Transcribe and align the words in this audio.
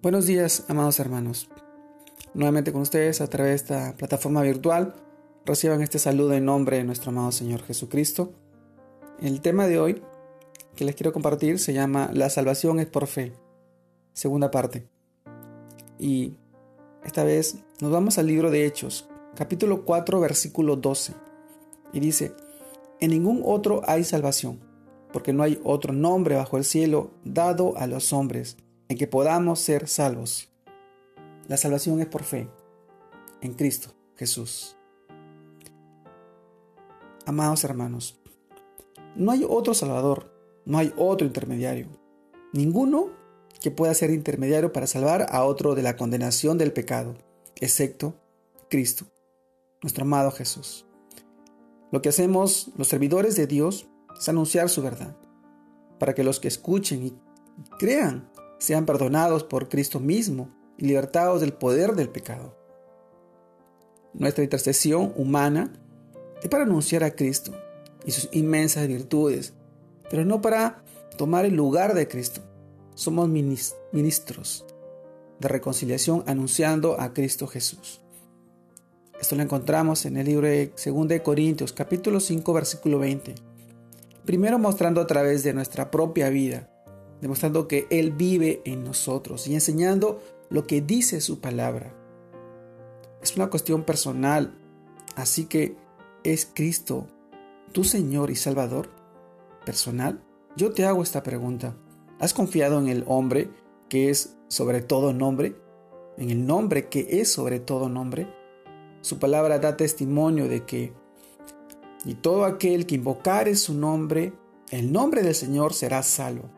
Buenos 0.00 0.26
días, 0.26 0.64
amados 0.68 1.00
hermanos. 1.00 1.48
Nuevamente 2.32 2.70
con 2.70 2.82
ustedes 2.82 3.20
a 3.20 3.26
través 3.26 3.50
de 3.50 3.56
esta 3.56 3.96
plataforma 3.96 4.42
virtual. 4.42 4.94
Reciban 5.44 5.82
este 5.82 5.98
saludo 5.98 6.34
en 6.34 6.44
nombre 6.44 6.76
de 6.76 6.84
nuestro 6.84 7.10
amado 7.10 7.32
Señor 7.32 7.64
Jesucristo. 7.64 8.32
El 9.20 9.40
tema 9.40 9.66
de 9.66 9.80
hoy 9.80 10.00
que 10.76 10.84
les 10.84 10.94
quiero 10.94 11.12
compartir 11.12 11.58
se 11.58 11.72
llama 11.72 12.10
La 12.12 12.30
salvación 12.30 12.78
es 12.78 12.86
por 12.86 13.08
fe. 13.08 13.32
Segunda 14.12 14.52
parte. 14.52 14.86
Y 15.98 16.34
esta 17.04 17.24
vez 17.24 17.56
nos 17.80 17.90
vamos 17.90 18.18
al 18.18 18.28
libro 18.28 18.52
de 18.52 18.66
Hechos, 18.66 19.08
capítulo 19.34 19.84
4, 19.84 20.20
versículo 20.20 20.76
12. 20.76 21.14
Y 21.92 21.98
dice, 21.98 22.36
En 23.00 23.10
ningún 23.10 23.42
otro 23.44 23.82
hay 23.84 24.04
salvación, 24.04 24.60
porque 25.12 25.32
no 25.32 25.42
hay 25.42 25.60
otro 25.64 25.92
nombre 25.92 26.36
bajo 26.36 26.56
el 26.56 26.62
cielo 26.62 27.10
dado 27.24 27.76
a 27.76 27.88
los 27.88 28.12
hombres 28.12 28.58
en 28.88 28.96
que 28.96 29.06
podamos 29.06 29.60
ser 29.60 29.88
salvos. 29.88 30.48
La 31.46 31.56
salvación 31.56 32.00
es 32.00 32.06
por 32.06 32.22
fe 32.22 32.48
en 33.40 33.54
Cristo 33.54 33.90
Jesús. 34.16 34.76
Amados 37.26 37.64
hermanos, 37.64 38.18
no 39.14 39.32
hay 39.32 39.44
otro 39.48 39.74
Salvador, 39.74 40.32
no 40.64 40.78
hay 40.78 40.92
otro 40.96 41.26
intermediario, 41.26 41.88
ninguno 42.52 43.10
que 43.60 43.70
pueda 43.70 43.92
ser 43.94 44.10
intermediario 44.10 44.72
para 44.72 44.86
salvar 44.86 45.26
a 45.30 45.44
otro 45.44 45.74
de 45.74 45.82
la 45.82 45.96
condenación 45.96 46.56
del 46.56 46.72
pecado, 46.72 47.16
excepto 47.56 48.14
Cristo, 48.70 49.06
nuestro 49.82 50.04
amado 50.04 50.30
Jesús. 50.30 50.86
Lo 51.90 52.00
que 52.02 52.08
hacemos 52.08 52.70
los 52.76 52.88
servidores 52.88 53.36
de 53.36 53.46
Dios 53.46 53.88
es 54.18 54.28
anunciar 54.28 54.68
su 54.68 54.82
verdad, 54.82 55.16
para 55.98 56.14
que 56.14 56.24
los 56.24 56.40
que 56.40 56.48
escuchen 56.48 57.06
y 57.06 57.18
crean 57.78 58.30
sean 58.58 58.86
perdonados 58.86 59.44
por 59.44 59.68
Cristo 59.68 60.00
mismo 60.00 60.50
y 60.76 60.86
libertados 60.86 61.40
del 61.40 61.52
poder 61.52 61.94
del 61.94 62.08
pecado. 62.08 62.56
Nuestra 64.14 64.44
intercesión 64.44 65.12
humana 65.16 65.72
es 66.42 66.48
para 66.48 66.64
anunciar 66.64 67.04
a 67.04 67.14
Cristo 67.14 67.52
y 68.04 68.10
sus 68.10 68.28
inmensas 68.32 68.86
virtudes, 68.88 69.54
pero 70.10 70.24
no 70.24 70.40
para 70.40 70.82
tomar 71.16 71.44
el 71.44 71.54
lugar 71.54 71.94
de 71.94 72.08
Cristo. 72.08 72.40
Somos 72.94 73.28
ministros 73.28 74.64
de 75.38 75.48
reconciliación 75.48 76.24
anunciando 76.26 77.00
a 77.00 77.12
Cristo 77.12 77.46
Jesús. 77.46 78.00
Esto 79.20 79.36
lo 79.36 79.42
encontramos 79.42 80.04
en 80.06 80.16
el 80.16 80.26
libro 80.26 80.46
de 80.46 80.72
2 80.84 81.08
de 81.08 81.22
Corintios, 81.22 81.72
capítulo 81.72 82.20
5, 82.20 82.52
versículo 82.52 82.98
20. 82.98 83.34
Primero 84.24 84.58
mostrando 84.58 85.00
a 85.00 85.06
través 85.06 85.42
de 85.42 85.54
nuestra 85.54 85.90
propia 85.90 86.28
vida 86.28 86.70
demostrando 87.20 87.68
que 87.68 87.86
Él 87.90 88.12
vive 88.12 88.62
en 88.64 88.84
nosotros 88.84 89.46
y 89.46 89.54
enseñando 89.54 90.20
lo 90.50 90.66
que 90.66 90.80
dice 90.80 91.20
su 91.20 91.40
palabra. 91.40 91.94
Es 93.22 93.36
una 93.36 93.50
cuestión 93.50 93.84
personal, 93.84 94.56
así 95.16 95.46
que 95.46 95.76
¿es 96.24 96.50
Cristo 96.52 97.06
tu 97.72 97.84
Señor 97.84 98.30
y 98.30 98.36
Salvador 98.36 98.88
personal? 99.64 100.22
Yo 100.56 100.72
te 100.72 100.84
hago 100.84 101.02
esta 101.02 101.22
pregunta. 101.22 101.76
¿Has 102.20 102.34
confiado 102.34 102.78
en 102.80 102.88
el 102.88 103.04
hombre 103.06 103.50
que 103.88 104.10
es 104.10 104.36
sobre 104.48 104.80
todo 104.80 105.12
nombre? 105.12 105.56
¿En 106.16 106.30
el 106.30 106.46
nombre 106.46 106.88
que 106.88 107.20
es 107.20 107.30
sobre 107.30 107.60
todo 107.60 107.88
nombre? 107.88 108.26
Su 109.02 109.18
palabra 109.18 109.58
da 109.58 109.76
testimonio 109.76 110.48
de 110.48 110.64
que 110.64 110.92
y 112.04 112.14
todo 112.14 112.44
aquel 112.44 112.86
que 112.86 112.94
invocare 112.94 113.56
su 113.56 113.74
nombre, 113.74 114.32
el 114.70 114.92
nombre 114.92 115.22
del 115.22 115.34
Señor 115.34 115.74
será 115.74 116.02
salvo. 116.02 116.50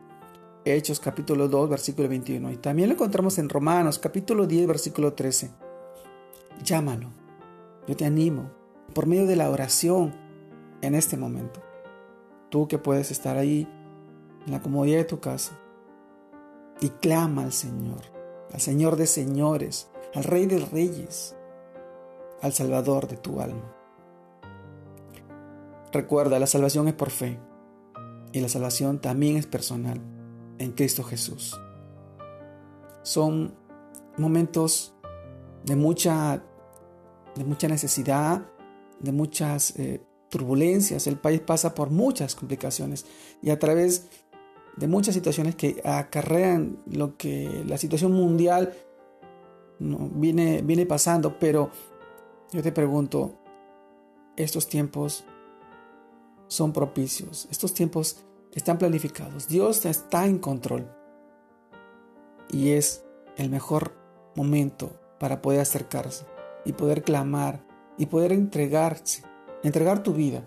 Hechos 0.63 0.99
capítulo 0.99 1.47
2, 1.47 1.69
versículo 1.69 2.07
21. 2.07 2.51
Y 2.51 2.57
también 2.57 2.89
lo 2.89 2.93
encontramos 2.93 3.39
en 3.39 3.49
Romanos 3.49 3.97
capítulo 3.97 4.45
10, 4.45 4.67
versículo 4.67 5.13
13. 5.13 5.49
Llámalo. 6.63 7.09
Yo 7.87 7.95
te 7.95 8.05
animo 8.05 8.51
por 8.93 9.07
medio 9.07 9.25
de 9.25 9.35
la 9.35 9.49
oración 9.49 10.13
en 10.83 10.93
este 10.93 11.17
momento. 11.17 11.63
Tú 12.49 12.67
que 12.67 12.77
puedes 12.77 13.09
estar 13.09 13.37
ahí 13.37 13.67
en 14.45 14.51
la 14.51 14.61
comodidad 14.61 14.99
de 14.99 15.05
tu 15.05 15.19
casa 15.19 15.59
y 16.79 16.89
clama 16.89 17.43
al 17.43 17.53
Señor, 17.53 18.01
al 18.53 18.61
Señor 18.61 18.97
de 18.97 19.07
señores, 19.07 19.89
al 20.13 20.25
Rey 20.25 20.45
de 20.45 20.59
reyes, 20.59 21.35
al 22.39 22.53
Salvador 22.53 23.07
de 23.07 23.17
tu 23.17 23.41
alma. 23.41 23.75
Recuerda, 25.91 26.37
la 26.37 26.47
salvación 26.47 26.87
es 26.87 26.93
por 26.93 27.09
fe 27.09 27.39
y 28.31 28.41
la 28.41 28.47
salvación 28.47 28.99
también 28.99 29.37
es 29.37 29.47
personal 29.47 30.10
en 30.61 30.71
Cristo 30.73 31.03
Jesús. 31.03 31.59
Son 33.03 33.53
momentos 34.17 34.93
de 35.63 35.75
mucha, 35.75 36.43
de 37.35 37.43
mucha 37.43 37.67
necesidad, 37.67 38.45
de 38.99 39.11
muchas 39.11 39.77
eh, 39.79 40.01
turbulencias. 40.29 41.07
El 41.07 41.17
país 41.17 41.41
pasa 41.41 41.73
por 41.73 41.89
muchas 41.89 42.35
complicaciones 42.35 43.05
y 43.41 43.49
a 43.49 43.59
través 43.59 44.07
de 44.77 44.87
muchas 44.87 45.15
situaciones 45.15 45.55
que 45.55 45.81
acarrean 45.83 46.77
lo 46.85 47.17
que 47.17 47.63
la 47.65 47.77
situación 47.77 48.13
mundial 48.13 48.73
viene, 49.79 50.61
viene 50.61 50.85
pasando. 50.85 51.39
Pero 51.39 51.71
yo 52.51 52.61
te 52.61 52.71
pregunto, 52.71 53.39
estos 54.37 54.67
tiempos 54.67 55.25
son 56.47 56.71
propicios, 56.71 57.47
estos 57.49 57.73
tiempos 57.73 58.23
están 58.53 58.77
planificados. 58.77 59.47
Dios 59.47 59.85
está 59.85 60.25
en 60.25 60.39
control. 60.39 60.89
Y 62.49 62.71
es 62.71 63.05
el 63.37 63.49
mejor 63.49 63.93
momento 64.35 64.91
para 65.19 65.41
poder 65.41 65.61
acercarse 65.61 66.25
y 66.65 66.73
poder 66.73 67.03
clamar 67.03 67.63
y 67.97 68.07
poder 68.07 68.31
entregarse, 68.31 69.23
entregar 69.63 70.03
tu 70.03 70.13
vida 70.13 70.43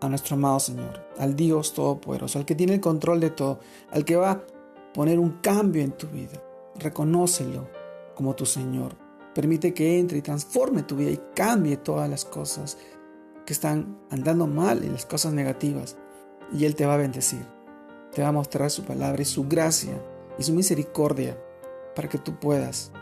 a 0.00 0.08
nuestro 0.08 0.36
amado 0.36 0.60
Señor, 0.60 1.06
al 1.18 1.34
Dios 1.34 1.74
Todopoderoso, 1.74 2.38
al 2.38 2.44
que 2.44 2.54
tiene 2.54 2.74
el 2.74 2.80
control 2.80 3.20
de 3.20 3.30
todo, 3.30 3.60
al 3.90 4.04
que 4.04 4.16
va 4.16 4.30
a 4.30 4.42
poner 4.92 5.18
un 5.18 5.38
cambio 5.40 5.82
en 5.82 5.92
tu 5.92 6.06
vida. 6.08 6.42
Reconócelo 6.76 7.68
como 8.14 8.34
tu 8.34 8.46
Señor. 8.46 8.96
Permite 9.34 9.74
que 9.74 9.98
entre 9.98 10.18
y 10.18 10.22
transforme 10.22 10.82
tu 10.82 10.96
vida 10.96 11.10
y 11.10 11.20
cambie 11.34 11.76
todas 11.76 12.08
las 12.08 12.24
cosas 12.24 12.78
que 13.44 13.52
están 13.52 13.98
andando 14.10 14.46
mal 14.46 14.84
y 14.84 14.88
las 14.88 15.06
cosas 15.06 15.32
negativas. 15.32 15.96
Y 16.52 16.64
Él 16.64 16.74
te 16.74 16.86
va 16.86 16.94
a 16.94 16.98
bendecir. 16.98 17.44
Te 18.12 18.22
va 18.22 18.28
a 18.28 18.32
mostrar 18.32 18.70
su 18.70 18.84
palabra 18.84 19.22
y 19.22 19.24
su 19.24 19.48
gracia 19.48 20.00
y 20.38 20.42
su 20.42 20.52
misericordia 20.52 21.38
para 21.94 22.08
que 22.08 22.18
tú 22.18 22.38
puedas 22.38 22.92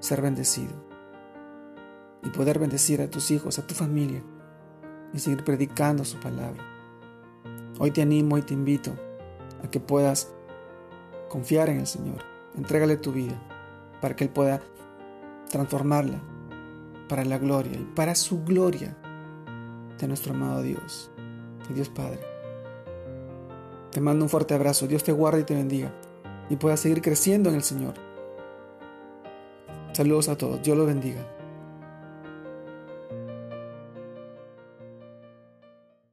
ser 0.00 0.20
bendecido 0.22 0.72
y 2.22 2.28
poder 2.30 2.58
bendecir 2.58 3.00
a 3.00 3.08
tus 3.08 3.30
hijos, 3.30 3.58
a 3.58 3.66
tu 3.66 3.74
familia 3.74 4.22
y 5.12 5.18
seguir 5.18 5.44
predicando 5.44 6.04
su 6.04 6.18
palabra. 6.18 6.62
Hoy 7.78 7.90
te 7.90 8.02
animo 8.02 8.38
y 8.38 8.42
te 8.42 8.54
invito 8.54 8.92
a 9.62 9.70
que 9.70 9.80
puedas 9.80 10.32
confiar 11.28 11.68
en 11.68 11.80
el 11.80 11.86
Señor. 11.86 12.18
Entrégale 12.56 12.96
tu 12.96 13.12
vida 13.12 13.40
para 14.00 14.16
que 14.16 14.24
Él 14.24 14.30
pueda 14.30 14.60
transformarla 15.50 16.20
para 17.08 17.24
la 17.24 17.38
gloria 17.38 17.78
y 17.78 17.84
para 17.94 18.14
su 18.14 18.42
gloria 18.44 18.96
de 19.98 20.08
nuestro 20.08 20.34
amado 20.34 20.62
Dios, 20.62 21.10
y 21.70 21.74
Dios 21.74 21.88
Padre. 21.88 22.20
Te 23.90 24.00
mando 24.00 24.24
un 24.24 24.28
fuerte 24.28 24.54
abrazo, 24.54 24.86
Dios 24.86 25.04
te 25.04 25.12
guarde 25.12 25.40
y 25.40 25.44
te 25.44 25.54
bendiga, 25.54 25.92
y 26.50 26.56
puedas 26.56 26.80
seguir 26.80 27.02
creciendo 27.02 27.48
en 27.48 27.56
el 27.56 27.62
Señor. 27.62 27.94
Saludos 29.92 30.28
a 30.28 30.36
todos, 30.36 30.62
Dios 30.62 30.76
los 30.76 30.86
bendiga. 30.86 31.35